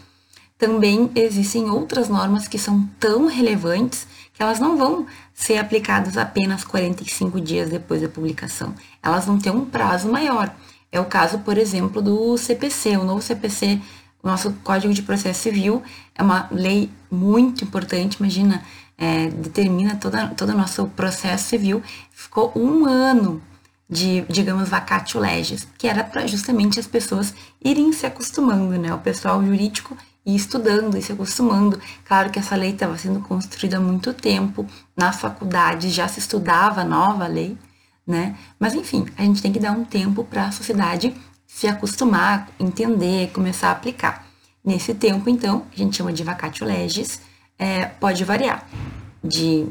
também 0.57 1.11
existem 1.15 1.69
outras 1.69 2.09
normas 2.09 2.49
que 2.49 2.59
são 2.59 2.89
tão 2.99 3.27
relevantes 3.27 4.07
que 4.33 4.43
elas 4.43 4.59
não 4.59 4.77
vão 4.77 5.07
ser 5.33 5.59
aplicadas 5.59 6.17
apenas 6.17 6.65
45 6.65 7.41
dias 7.41 7.71
depois 7.71 8.01
da 8.01 8.09
publicação. 8.09 8.75
Elas 9.03 9.27
vão 9.27 9.39
ter 9.39 9.51
um 9.51 9.65
prazo 9.65 10.09
maior. 10.09 10.55
É 10.91 11.01
o 11.01 11.05
caso, 11.05 11.39
por 11.41 11.59
exemplo, 11.59 12.01
do 12.01 12.37
CPC, 12.39 12.97
o 12.97 13.05
novo 13.05 13.21
CPC, 13.21 13.81
o 14.25 14.29
nosso 14.29 14.53
Código 14.65 14.93
de 14.95 15.03
Processo 15.03 15.43
Civil, 15.43 15.83
é 16.15 16.23
uma 16.23 16.49
lei 16.51 16.91
muito 17.11 17.63
importante, 17.63 18.15
imagina, 18.15 18.63
é, 18.97 19.29
determina 19.29 19.97
toda, 19.97 20.29
todo 20.29 20.49
o 20.51 20.57
nosso 20.57 20.87
processo 20.89 21.49
civil. 21.51 21.83
Ficou 22.11 22.51
um 22.57 22.87
ano 22.87 23.43
de, 23.89 24.23
digamos, 24.23 24.71
vacatio 24.71 25.21
legis, 25.21 25.69
que 25.77 25.87
era 25.87 26.03
para 26.03 26.27
justamente 26.27 26.81
as 26.81 26.87
pessoas 26.87 27.35
irem 27.63 27.93
se 27.93 28.07
acostumando, 28.07 28.79
né? 28.79 28.95
O 28.95 28.99
pessoal 28.99 29.45
jurídico 29.45 29.95
e 30.25 30.35
estudando 30.35 30.97
e 30.97 31.03
se 31.03 31.13
acostumando. 31.13 31.79
Claro 32.07 32.31
que 32.31 32.39
essa 32.39 32.57
lei 32.57 32.71
estava 32.71 32.97
sendo 32.97 33.21
construída 33.21 33.77
há 33.77 33.81
muito 33.81 34.15
tempo, 34.15 34.67
na 34.97 35.13
faculdade 35.13 35.91
já 35.91 36.09
se 36.09 36.19
estudava 36.19 36.83
nova 36.83 37.27
lei, 37.27 37.59
né? 38.07 38.37
Mas 38.59 38.75
enfim, 38.75 39.05
a 39.19 39.23
gente 39.23 39.43
tem 39.43 39.53
que 39.53 39.61
dar 39.61 39.73
um 39.73 39.85
tempo 39.85 40.25
para 40.25 40.47
a 40.47 40.53
sociedade 40.53 41.15
se 41.55 41.69
acostumar, 41.69 42.49
entender, 42.59 43.31
começar 43.33 43.69
a 43.69 43.71
aplicar. 43.71 44.27
Nesse 44.65 44.93
tempo, 44.93 45.31
então, 45.31 45.65
a 45.73 45.77
gente 45.77 45.97
chama 45.97 46.13
de 46.13 46.25
vacatio 46.25 46.67
legis, 46.67 47.21
é, 47.57 47.85
pode 47.85 48.25
variar. 48.25 48.69
De, 49.23 49.69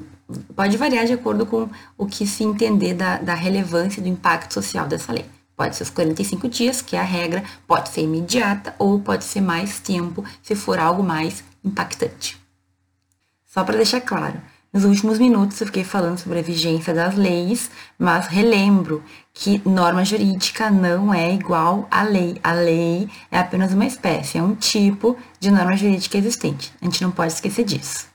pode 0.55 0.77
variar 0.77 1.05
de 1.05 1.11
acordo 1.11 1.45
com 1.45 1.69
o 1.97 2.05
que 2.05 2.25
se 2.25 2.41
entender 2.41 2.93
da, 2.93 3.17
da 3.17 3.33
relevância 3.33 4.01
do 4.01 4.07
impacto 4.07 4.53
social 4.53 4.87
dessa 4.87 5.11
lei. 5.11 5.25
Pode 5.57 5.75
ser 5.75 5.83
os 5.83 5.89
45 5.89 6.47
dias, 6.47 6.81
que 6.81 6.95
é 6.95 7.01
a 7.01 7.03
regra, 7.03 7.43
pode 7.67 7.89
ser 7.89 8.01
imediata 8.01 8.73
ou 8.79 9.01
pode 9.01 9.25
ser 9.25 9.41
mais 9.41 9.81
tempo, 9.81 10.23
se 10.41 10.55
for 10.55 10.79
algo 10.79 11.03
mais 11.03 11.43
impactante. 11.65 12.41
Só 13.45 13.61
para 13.61 13.75
deixar 13.75 13.99
claro, 13.99 14.41
nos 14.73 14.85
últimos 14.85 15.19
minutos 15.19 15.61
eu 15.61 15.67
fiquei 15.67 15.83
falando 15.83 16.17
sobre 16.17 16.39
a 16.39 16.41
vigência 16.41 16.95
das 16.95 17.15
leis, 17.15 17.69
mas 17.97 18.25
relembro 18.25 19.03
que 19.31 19.61
norma 19.69 20.03
jurídica 20.03 20.71
não 20.71 21.13
é 21.13 21.31
igual 21.31 21.87
à 21.91 22.01
lei. 22.01 22.39
A 22.43 22.53
lei 22.53 23.07
é 23.29 23.37
apenas 23.37 23.71
uma 23.71 23.85
espécie, 23.85 24.39
é 24.39 24.43
um 24.43 24.55
tipo 24.55 25.15
de 25.39 25.51
norma 25.51 25.77
jurídica 25.77 26.17
existente. 26.17 26.73
A 26.81 26.85
gente 26.85 27.03
não 27.03 27.11
pode 27.11 27.33
esquecer 27.33 27.63
disso. 27.63 28.07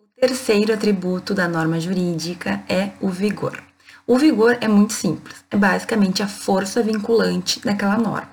O 0.00 0.18
terceiro 0.18 0.72
atributo 0.72 1.34
da 1.34 1.46
norma 1.46 1.78
jurídica 1.78 2.62
é 2.70 2.92
o 2.98 3.10
vigor. 3.10 3.62
O 4.06 4.16
vigor 4.16 4.56
é 4.62 4.68
muito 4.68 4.94
simples, 4.94 5.44
é 5.50 5.56
basicamente 5.58 6.22
a 6.22 6.28
força 6.28 6.82
vinculante 6.82 7.60
daquela 7.60 7.98
norma. 7.98 8.30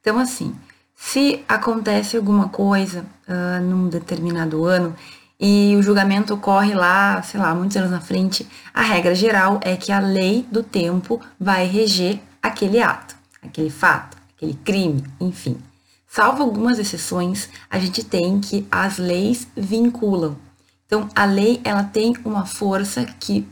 Então, 0.00 0.16
assim, 0.18 0.54
se 0.94 1.42
acontece 1.48 2.16
alguma 2.16 2.50
coisa 2.50 3.04
uh, 3.26 3.60
num 3.60 3.88
determinado 3.88 4.64
ano 4.64 4.94
e 5.38 5.74
o 5.76 5.82
julgamento 5.82 6.34
ocorre 6.34 6.74
lá, 6.74 7.20
sei 7.22 7.40
lá, 7.40 7.54
muitos 7.54 7.76
anos 7.76 7.90
na 7.90 8.00
frente, 8.00 8.46
a 8.72 8.82
regra 8.82 9.14
geral 9.14 9.60
é 9.62 9.76
que 9.76 9.90
a 9.90 9.98
lei 9.98 10.46
do 10.50 10.62
tempo 10.62 11.20
vai 11.38 11.66
reger 11.66 12.20
aquele 12.42 12.80
ato, 12.80 13.16
aquele 13.42 13.70
fato, 13.70 14.16
aquele 14.36 14.54
crime, 14.54 15.04
enfim. 15.20 15.58
Salvo 16.06 16.44
algumas 16.44 16.78
exceções, 16.78 17.48
a 17.68 17.78
gente 17.78 18.04
tem 18.04 18.40
que 18.40 18.66
as 18.70 18.98
leis 18.98 19.48
vinculam. 19.56 20.36
Então, 20.86 21.08
a 21.14 21.24
lei 21.24 21.60
ela 21.64 21.82
tem 21.82 22.14
uma 22.24 22.46
força 22.46 23.04
que, 23.18 23.48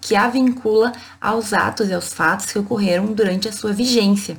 que 0.00 0.14
a 0.14 0.28
vincula 0.28 0.92
aos 1.18 1.54
atos 1.54 1.88
e 1.88 1.94
aos 1.94 2.12
fatos 2.12 2.52
que 2.52 2.58
ocorreram 2.58 3.06
durante 3.06 3.48
a 3.48 3.52
sua 3.52 3.72
vigência, 3.72 4.36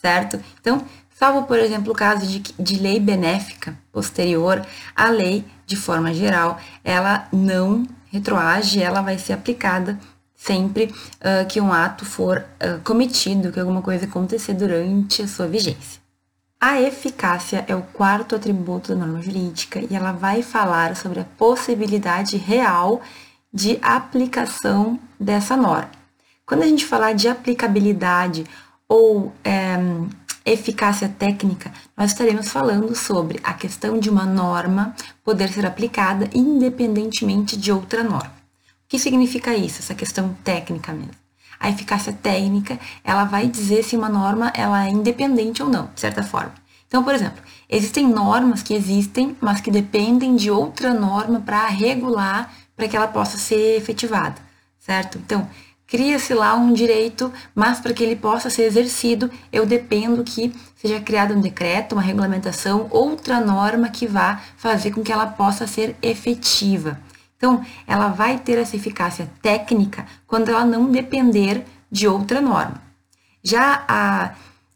certo? 0.00 0.40
Então, 0.60 0.84
salvo, 1.14 1.46
por 1.46 1.60
exemplo, 1.60 1.92
o 1.92 1.94
caso 1.94 2.26
de, 2.26 2.40
de 2.58 2.76
lei 2.80 2.98
benéfica 2.98 3.78
posterior, 3.92 4.66
a 4.96 5.08
lei, 5.08 5.44
de 5.72 5.76
forma 5.76 6.12
geral, 6.12 6.60
ela 6.84 7.26
não 7.32 7.86
retroage, 8.10 8.82
ela 8.82 9.00
vai 9.00 9.18
ser 9.18 9.32
aplicada 9.32 9.98
sempre 10.36 10.84
uh, 10.84 11.46
que 11.48 11.60
um 11.62 11.72
ato 11.72 12.04
for 12.04 12.38
uh, 12.38 12.78
cometido, 12.84 13.50
que 13.50 13.58
alguma 13.58 13.80
coisa 13.80 14.04
acontecer 14.04 14.52
durante 14.52 15.22
a 15.22 15.28
sua 15.28 15.46
vigência. 15.46 16.02
A 16.60 16.78
eficácia 16.80 17.64
é 17.66 17.74
o 17.74 17.80
quarto 17.82 18.36
atributo 18.36 18.90
da 18.90 18.98
norma 18.98 19.22
jurídica 19.22 19.80
e 19.80 19.96
ela 19.96 20.12
vai 20.12 20.42
falar 20.42 20.94
sobre 20.94 21.20
a 21.20 21.24
possibilidade 21.38 22.36
real 22.36 23.00
de 23.52 23.78
aplicação 23.80 24.98
dessa 25.18 25.56
norma. 25.56 25.90
Quando 26.44 26.64
a 26.64 26.66
gente 26.66 26.84
falar 26.84 27.14
de 27.14 27.28
aplicabilidade 27.28 28.44
ou 28.86 29.32
é, 29.42 29.76
eficácia 30.44 31.08
técnica, 31.08 31.72
nós 31.96 32.10
estaremos 32.12 32.48
falando 32.48 32.94
sobre 32.94 33.40
a 33.42 33.52
questão 33.54 33.98
de 33.98 34.10
uma 34.10 34.26
norma 34.26 34.94
poder 35.24 35.48
ser 35.48 35.66
aplicada 35.66 36.28
independentemente 36.34 37.56
de 37.56 37.70
outra 37.70 38.02
norma. 38.02 38.34
O 38.84 38.88
que 38.88 38.98
significa 38.98 39.54
isso, 39.54 39.80
essa 39.80 39.94
questão 39.94 40.36
técnica 40.44 40.92
mesmo? 40.92 41.22
a 41.62 41.70
eficácia 41.70 42.12
técnica, 42.12 42.78
ela 43.04 43.22
vai 43.22 43.46
dizer 43.46 43.84
se 43.84 43.96
uma 43.96 44.08
norma 44.08 44.52
ela 44.52 44.84
é 44.84 44.90
independente 44.90 45.62
ou 45.62 45.68
não, 45.68 45.88
de 45.94 46.00
certa 46.00 46.24
forma. 46.24 46.52
Então, 46.88 47.04
por 47.04 47.14
exemplo, 47.14 47.40
existem 47.70 48.06
normas 48.06 48.62
que 48.62 48.74
existem, 48.74 49.36
mas 49.40 49.60
que 49.60 49.70
dependem 49.70 50.34
de 50.34 50.50
outra 50.50 50.92
norma 50.92 51.40
para 51.40 51.68
regular 51.68 52.52
para 52.76 52.88
que 52.88 52.96
ela 52.96 53.06
possa 53.06 53.38
ser 53.38 53.76
efetivada, 53.76 54.34
certo? 54.78 55.18
Então, 55.18 55.48
cria-se 55.92 56.32
lá 56.32 56.54
um 56.54 56.72
direito, 56.72 57.30
mas 57.54 57.78
para 57.78 57.92
que 57.92 58.02
ele 58.02 58.16
possa 58.16 58.48
ser 58.48 58.62
exercido, 58.62 59.30
eu 59.52 59.66
dependo 59.66 60.24
que 60.24 60.50
seja 60.74 60.98
criado 60.98 61.34
um 61.34 61.40
decreto, 61.42 61.92
uma 61.92 62.00
regulamentação, 62.00 62.86
outra 62.88 63.38
norma 63.38 63.90
que 63.90 64.06
vá 64.06 64.40
fazer 64.56 64.92
com 64.92 65.02
que 65.02 65.12
ela 65.12 65.26
possa 65.26 65.66
ser 65.66 65.94
efetiva. 66.00 66.98
Então, 67.36 67.62
ela 67.86 68.08
vai 68.08 68.38
ter 68.38 68.56
essa 68.56 68.74
eficácia 68.74 69.30
técnica 69.42 70.06
quando 70.26 70.48
ela 70.48 70.64
não 70.64 70.90
depender 70.90 71.62
de 71.90 72.08
outra 72.08 72.40
norma. 72.40 72.80
Já 73.44 73.84
a 73.86 74.32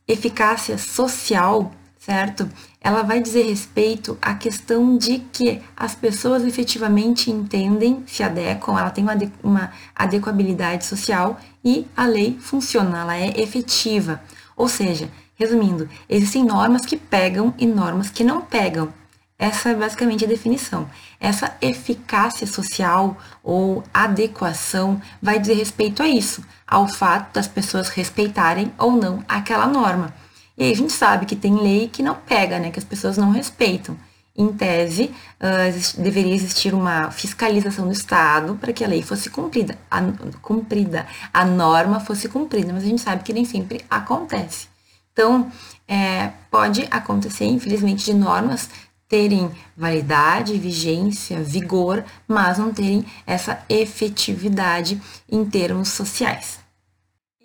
eficácia 0.07 0.77
social, 0.77 1.73
certo? 2.07 2.49
Ela 2.81 3.03
vai 3.03 3.21
dizer 3.21 3.43
respeito 3.43 4.17
à 4.23 4.33
questão 4.33 4.97
de 4.97 5.19
que 5.33 5.61
as 5.77 5.97
pessoas 5.97 6.45
efetivamente 6.45 7.33
entendem, 7.33 8.05
se 8.07 8.23
adequam, 8.23 8.79
ela 8.79 8.91
tem 8.91 9.03
uma, 9.03 9.17
uma 9.43 9.73
adequabilidade 9.93 10.85
social 10.87 11.37
e 11.65 11.85
a 11.97 12.07
lei 12.07 12.39
funciona, 12.41 13.01
ela 13.01 13.17
é 13.17 13.41
efetiva. 13.41 14.23
Ou 14.57 14.69
seja, 14.69 15.11
resumindo, 15.35 15.89
existem 16.09 16.45
normas 16.45 16.87
que 16.87 16.97
pegam 16.97 17.53
e 17.59 17.67
normas 17.67 18.09
que 18.09 18.23
não 18.23 18.41
pegam. 18.41 18.95
Essa 19.37 19.71
é 19.71 19.75
basicamente 19.75 20.25
a 20.25 20.29
definição. 20.29 20.89
Essa 21.19 21.57
eficácia 21.61 22.47
social 22.47 23.19
ou 23.43 23.83
adequação 23.93 25.03
vai 25.21 25.41
dizer 25.41 25.55
respeito 25.55 26.05
a 26.05 26.09
isso, 26.09 26.41
ao 26.65 26.87
fato 26.87 27.35
das 27.35 27.49
pessoas 27.49 27.89
respeitarem 27.89 28.73
ou 28.79 28.93
não 28.93 29.25
aquela 29.27 29.67
norma. 29.67 30.15
E 30.57 30.65
aí 30.65 30.73
a 30.73 30.77
gente 30.77 30.93
sabe 30.93 31.27
que 31.27 31.37
tem 31.37 31.55
lei 31.55 31.89
que 31.89 32.03
não 32.03 32.15
pega, 32.15 32.59
né, 32.59 32.71
que 32.71 32.79
as 32.79 32.85
pessoas 32.85 33.17
não 33.17 33.31
respeitam. 33.31 33.97
Em 34.39 34.53
tese, 34.53 35.15
uh, 35.41 36.03
deveria 36.03 36.35
existir 36.35 36.75
uma 36.75 37.11
fiscalização 37.11 37.87
do 37.87 37.93
Estado 37.93 38.55
para 38.57 38.71
que 38.71 38.85
a 38.85 38.89
lei 38.89 39.01
fosse 39.01 39.31
cumprida, 39.31 39.79
a, 39.91 40.03
cumprida, 40.43 41.07
a 41.33 41.43
norma 41.43 42.01
fosse 42.01 42.29
cumprida, 42.29 42.71
mas 42.71 42.85
a 42.85 42.87
gente 42.87 43.01
sabe 43.01 43.23
que 43.23 43.33
nem 43.33 43.47
sempre 43.47 43.83
acontece. 43.89 44.69
Então, 45.11 45.51
é, 45.89 46.33
pode 46.51 46.87
acontecer, 46.91 47.47
infelizmente, 47.47 48.05
de 48.05 48.13
normas 48.13 48.69
terem 49.09 49.51
validade, 49.75 50.59
vigência, 50.59 51.43
vigor, 51.43 52.05
mas 52.27 52.59
não 52.59 52.73
terem 52.73 53.05
essa 53.27 53.65
efetividade 53.69 55.01
em 55.31 55.45
termos 55.45 55.89
sociais. 55.89 56.66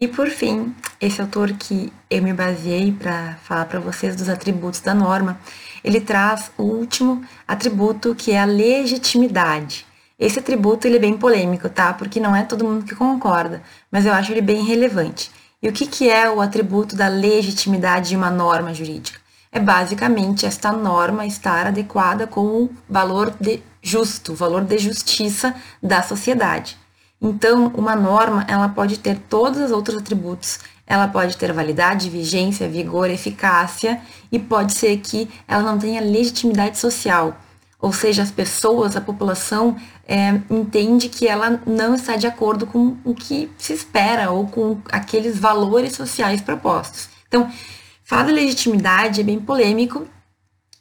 E 0.01 0.07
por 0.07 0.29
fim, 0.29 0.75
esse 0.99 1.21
autor 1.21 1.53
que 1.53 1.93
eu 2.09 2.23
me 2.23 2.33
baseei 2.33 2.91
para 2.91 3.35
falar 3.43 3.65
para 3.65 3.79
vocês 3.79 4.15
dos 4.15 4.27
atributos 4.27 4.79
da 4.79 4.95
norma, 4.95 5.39
ele 5.83 6.01
traz 6.01 6.51
o 6.57 6.63
último 6.63 7.23
atributo 7.47 8.15
que 8.15 8.31
é 8.31 8.41
a 8.41 8.45
legitimidade. 8.45 9.85
Esse 10.17 10.39
atributo 10.39 10.87
ele 10.87 10.97
é 10.97 10.99
bem 10.99 11.15
polêmico, 11.15 11.69
tá? 11.69 11.93
Porque 11.93 12.19
não 12.19 12.35
é 12.35 12.43
todo 12.43 12.65
mundo 12.65 12.83
que 12.83 12.95
concorda, 12.95 13.61
mas 13.91 14.05
eu 14.05 14.13
acho 14.13 14.31
ele 14.31 14.41
bem 14.41 14.65
relevante. 14.65 15.31
E 15.61 15.69
o 15.69 15.71
que, 15.71 15.85
que 15.85 16.09
é 16.09 16.27
o 16.27 16.41
atributo 16.41 16.95
da 16.95 17.07
legitimidade 17.07 18.09
de 18.09 18.15
uma 18.15 18.31
norma 18.31 18.73
jurídica? 18.73 19.21
é 19.51 19.59
basicamente 19.59 20.45
esta 20.45 20.71
norma 20.71 21.25
estar 21.25 21.67
adequada 21.67 22.25
com 22.25 22.63
o 22.63 22.69
valor 22.89 23.33
de 23.39 23.61
justo, 23.81 24.31
o 24.31 24.35
valor 24.35 24.63
de 24.63 24.77
justiça 24.77 25.53
da 25.83 26.01
sociedade. 26.01 26.77
Então, 27.21 27.67
uma 27.75 27.95
norma, 27.95 28.45
ela 28.47 28.67
pode 28.69 28.97
ter 28.99 29.17
todos 29.29 29.59
os 29.61 29.71
outros 29.71 29.97
atributos. 29.97 30.59
Ela 30.87 31.07
pode 31.07 31.37
ter 31.37 31.53
validade, 31.53 32.09
vigência, 32.09 32.67
vigor, 32.67 33.09
eficácia 33.09 34.01
e 34.31 34.39
pode 34.39 34.73
ser 34.73 34.97
que 34.97 35.29
ela 35.47 35.61
não 35.61 35.77
tenha 35.77 36.01
legitimidade 36.01 36.77
social. 36.77 37.37
Ou 37.79 37.93
seja, 37.93 38.23
as 38.23 38.31
pessoas, 38.31 38.95
a 38.95 39.01
população 39.01 39.75
é, 40.07 40.41
entende 40.49 41.09
que 41.09 41.27
ela 41.27 41.61
não 41.65 41.95
está 41.95 42.15
de 42.15 42.27
acordo 42.27 42.65
com 42.65 42.97
o 43.03 43.13
que 43.13 43.49
se 43.57 43.73
espera 43.73 44.31
ou 44.31 44.47
com 44.47 44.79
aqueles 44.91 45.37
valores 45.37 45.93
sociais 45.93 46.41
propostos. 46.41 47.09
Então, 47.27 47.49
Falar 48.11 48.23
da 48.23 48.33
legitimidade 48.33 49.21
é 49.21 49.23
bem 49.23 49.39
polêmico 49.39 50.05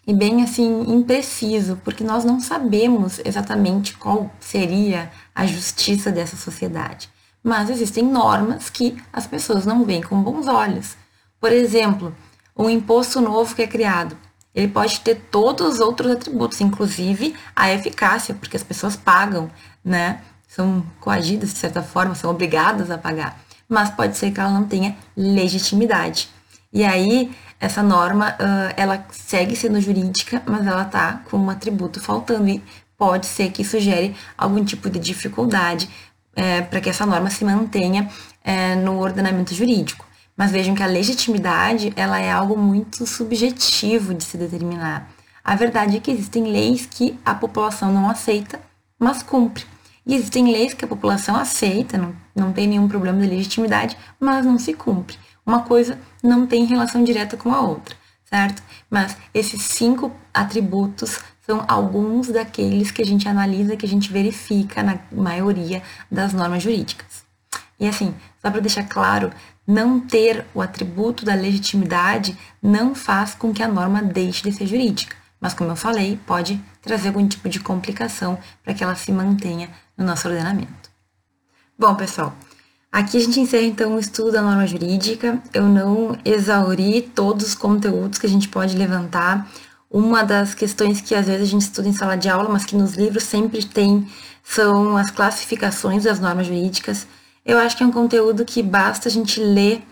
e 0.05 0.13
bem 0.13 0.43
assim 0.43 0.83
impreciso, 0.93 1.81
porque 1.85 2.03
nós 2.03 2.25
não 2.25 2.41
sabemos 2.41 3.21
exatamente 3.25 3.97
qual 3.97 4.29
seria 4.41 5.13
a 5.35 5.47
justiça 5.47 6.11
dessa 6.11 6.37
sociedade. 6.37 7.09
Mas 7.43 7.71
existem 7.71 8.05
normas 8.05 8.69
que 8.69 8.97
as 9.13 9.27
pessoas 9.27 9.65
não 9.65 9.85
veem 9.85 10.03
com 10.03 10.23
bons 10.23 10.47
olhos. 10.47 10.97
Por 11.41 11.53
exemplo, 11.53 12.15
um 12.57 12.69
imposto 12.69 13.21
novo 13.21 13.55
que 13.55 13.63
é 13.63 13.67
criado. 13.67 14.17
Ele 14.55 14.69
pode 14.69 15.01
ter 15.01 15.15
todos 15.31 15.75
os 15.75 15.81
outros 15.81 16.11
atributos, 16.11 16.61
inclusive 16.61 17.35
a 17.55 17.73
eficácia, 17.73 18.35
porque 18.35 18.57
as 18.57 18.63
pessoas 18.63 18.97
pagam, 18.97 19.51
né? 19.83 20.21
São 20.49 20.85
coagidas 20.99 21.53
de 21.53 21.59
certa 21.59 21.83
forma, 21.83 22.15
são 22.15 22.31
obrigadas 22.31 22.91
a 22.91 22.99
pagar. 22.99 23.41
Mas 23.69 23.89
pode 23.91 24.19
ser 24.19 24.33
que 24.33 24.41
ela 24.41 24.51
não 24.51 24.65
tenha 24.65 24.97
legitimidade. 25.17 26.29
E 26.73 26.85
aí, 26.85 27.33
essa 27.59 27.83
norma, 27.83 28.37
ela 28.77 29.07
segue 29.11 29.55
sendo 29.55 29.81
jurídica, 29.81 30.43
mas 30.45 30.67
ela 30.67 30.85
tá 30.85 31.23
com 31.31 31.39
um 31.39 31.49
atributo 31.49 32.01
faltando. 32.01 32.49
E 32.49 32.63
pode 33.01 33.25
ser 33.25 33.51
que 33.51 33.63
isso 33.63 33.81
gere 33.81 34.15
algum 34.37 34.63
tipo 34.63 34.91
de 34.91 34.99
dificuldade 34.99 35.89
é, 36.37 36.61
para 36.61 36.83
que 36.83 36.91
essa 36.91 37.07
norma 37.07 37.31
se 37.31 37.43
mantenha 37.47 38.11
é, 38.45 38.75
no 38.75 39.01
ordenamento 39.01 39.55
jurídico. 39.55 40.05
Mas 40.37 40.51
vejam 40.51 40.75
que 40.75 40.83
a 40.83 40.87
legitimidade 40.87 41.95
ela 41.97 42.21
é 42.21 42.31
algo 42.31 42.59
muito 42.59 43.07
subjetivo 43.07 44.13
de 44.13 44.23
se 44.23 44.37
determinar. 44.37 45.11
A 45.43 45.55
verdade 45.57 45.97
é 45.97 46.01
que 46.01 46.11
existem 46.11 46.45
leis 46.45 46.85
que 46.85 47.19
a 47.25 47.35
população 47.35 47.91
não 47.91 48.11
aceita, 48.11 48.61
mas 48.99 49.23
cumpre. 49.23 49.65
E 50.07 50.15
existem 50.15 50.53
leis 50.53 50.75
que 50.75 50.85
a 50.85 50.89
população 50.89 51.37
aceita, 51.37 51.97
não, 51.97 52.15
não 52.37 52.53
tem 52.53 52.67
nenhum 52.67 52.87
problema 52.87 53.23
de 53.23 53.29
legitimidade, 53.29 53.97
mas 54.21 54.45
não 54.45 54.59
se 54.59 54.75
cumpre. 54.75 55.19
Uma 55.45 55.63
coisa 55.63 55.99
não 56.23 56.47
tem 56.47 56.67
relação 56.67 57.03
direta 57.03 57.35
com 57.35 57.51
a 57.51 57.63
outra, 57.63 57.97
certo? 58.31 58.63
Mas 58.89 59.17
esses 59.35 59.61
cinco 59.63 60.13
atributos 60.33 61.19
são 61.45 61.65
alguns 61.67 62.29
daqueles 62.29 62.91
que 62.91 63.03
a 63.03 63.07
gente 63.07 63.29
analisa, 63.29 63.77
que 63.77 63.85
a 63.85 63.89
gente 63.89 64.13
verifica 64.13 64.83
na 64.83 65.01
maioria 65.11 65.83
das 66.11 66.33
normas 66.33 66.63
jurídicas. 66.63 67.25
E 67.79 67.89
assim, 67.89 68.15
só 68.41 68.51
para 68.51 68.61
deixar 68.61 68.85
claro, 68.85 69.33
não 69.67 70.01
ter 70.01 70.47
o 70.55 70.63
atributo 70.63 71.25
da 71.25 71.35
legitimidade 71.35 72.39
não 72.63 72.95
faz 72.95 73.35
com 73.35 73.53
que 73.53 73.63
a 73.63 73.69
norma 73.69 74.03
deixe 74.03 74.43
de 74.43 74.53
ser 74.53 74.67
jurídica. 74.67 75.17
Mas, 75.41 75.55
como 75.55 75.71
eu 75.71 75.77
falei, 75.77 76.21
pode 76.27 76.63
trazer 76.83 77.09
algum 77.09 77.27
tipo 77.27 77.49
de 77.49 77.59
complicação 77.59 78.39
para 78.63 78.75
que 78.75 78.85
ela 78.85 78.95
se 78.95 79.11
mantenha 79.11 79.71
no 79.97 80.05
nosso 80.05 80.29
ordenamento. 80.29 80.91
Bom, 81.79 81.95
pessoal, 81.95 82.35
aqui 82.91 83.17
a 83.17 83.21
gente 83.21 83.41
encerra 83.41 83.67
então 83.67 83.95
o 83.95 83.99
estudo 83.99 84.33
da 84.33 84.43
norma 84.43 84.67
jurídica. 84.67 85.43
Eu 85.53 85.65
não 85.67 86.19
exauri 86.25 87.03
todos 87.03 87.49
os 87.49 87.55
conteúdos 87.55 88.19
que 88.19 88.27
a 88.27 88.31
gente 88.31 88.49
pode 88.49 88.77
levantar. 88.77 89.51
Uma 89.91 90.23
das 90.23 90.55
questões 90.55 91.01
que 91.01 91.15
às 91.15 91.27
vezes 91.27 91.43
a 91.43 91.51
gente 91.51 91.63
estuda 91.63 91.89
em 91.89 91.93
sala 91.93 92.17
de 92.17 92.29
aula, 92.29 92.49
mas 92.49 92.65
que 92.65 92.77
nos 92.77 92.95
livros 92.95 93.25
sempre 93.25 93.65
tem, 93.65 94.07
são 94.43 94.97
as 94.97 95.11
classificações 95.11 96.05
das 96.05 96.21
normas 96.21 96.47
jurídicas. 96.47 97.07
Eu 97.45 97.59
acho 97.59 97.77
que 97.77 97.83
é 97.83 97.87
um 97.87 97.93
conteúdo 97.93 98.45
que 98.45 98.63
basta 98.63 99.09
a 99.09 99.11
gente 99.11 99.41
ler 99.41 99.83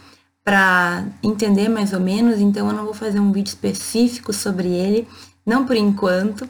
para 0.45 1.05
entender 1.23 1.69
mais 1.69 1.93
ou 1.93 2.01
menos, 2.01 2.41
então 2.41 2.69
eu 2.69 2.73
não 2.73 2.85
vou 2.85 2.95
fazer 2.95 3.21
um 3.21 3.33
vídeo 3.33 3.49
específico 3.49 4.33
sobre 4.33 4.69
ele, 4.69 5.07
não 5.45 5.67
por 5.67 5.77
enquanto, 5.77 6.49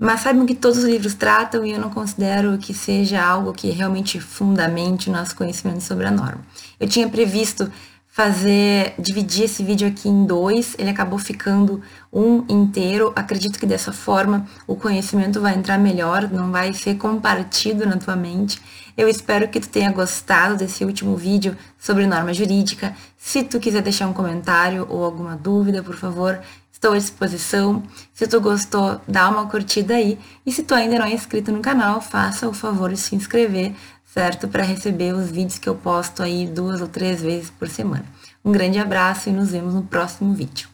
mas 0.00 0.22
saibam 0.22 0.46
que 0.46 0.54
todos 0.54 0.78
os 0.78 0.84
livros 0.84 1.12
tratam 1.12 1.62
e 1.64 1.72
eu 1.72 1.78
não 1.78 1.90
considero 1.90 2.56
que 2.56 2.72
seja 2.72 3.22
algo 3.22 3.52
que 3.52 3.68
realmente 3.68 4.18
fundamente 4.18 5.10
o 5.10 5.12
nosso 5.12 5.36
conhecimento 5.36 5.82
sobre 5.82 6.06
a 6.06 6.10
norma. 6.10 6.40
Eu 6.80 6.88
tinha 6.88 7.06
previsto 7.06 7.70
fazer, 8.08 8.94
dividir 8.98 9.44
esse 9.44 9.62
vídeo 9.62 9.86
aqui 9.86 10.08
em 10.08 10.24
dois, 10.24 10.74
ele 10.78 10.88
acabou 10.88 11.18
ficando 11.18 11.82
um 12.10 12.44
inteiro. 12.48 13.12
Acredito 13.14 13.58
que 13.58 13.66
dessa 13.66 13.92
forma 13.92 14.46
o 14.66 14.74
conhecimento 14.74 15.38
vai 15.38 15.54
entrar 15.54 15.78
melhor, 15.78 16.30
não 16.30 16.50
vai 16.50 16.72
ser 16.72 16.96
compartido 16.96 17.86
na 17.86 17.98
tua 17.98 18.16
mente. 18.16 18.60
Eu 18.96 19.08
espero 19.08 19.48
que 19.48 19.60
tu 19.60 19.68
tenha 19.68 19.92
gostado 19.92 20.56
desse 20.56 20.84
último 20.84 21.16
vídeo 21.16 21.56
sobre 21.78 22.06
norma 22.06 22.34
jurídica. 22.34 22.94
Se 23.16 23.44
tu 23.44 23.60
quiser 23.60 23.82
deixar 23.82 24.08
um 24.08 24.12
comentário 24.12 24.86
ou 24.90 25.04
alguma 25.04 25.36
dúvida, 25.36 25.82
por 25.82 25.94
favor, 25.94 26.40
estou 26.80 26.92
à 26.92 26.98
disposição. 26.98 27.82
Se 28.14 28.26
tu 28.26 28.40
gostou, 28.40 29.00
dá 29.06 29.28
uma 29.28 29.46
curtida 29.46 29.94
aí. 29.94 30.18
E 30.46 30.50
se 30.50 30.62
tu 30.62 30.74
ainda 30.74 30.98
não 30.98 31.04
é 31.04 31.12
inscrito 31.12 31.52
no 31.52 31.60
canal, 31.60 32.00
faça 32.00 32.48
o 32.48 32.54
favor 32.54 32.90
de 32.90 32.96
se 32.96 33.14
inscrever 33.14 33.74
certo? 34.12 34.48
Para 34.48 34.64
receber 34.64 35.14
os 35.14 35.30
vídeos 35.30 35.58
que 35.58 35.68
eu 35.68 35.74
posto 35.74 36.22
aí 36.22 36.46
duas 36.46 36.80
ou 36.80 36.88
três 36.88 37.22
vezes 37.22 37.50
por 37.50 37.68
semana. 37.68 38.04
Um 38.44 38.52
grande 38.52 38.78
abraço 38.78 39.28
e 39.28 39.32
nos 39.32 39.50
vemos 39.50 39.74
no 39.74 39.82
próximo 39.82 40.34
vídeo. 40.34 40.69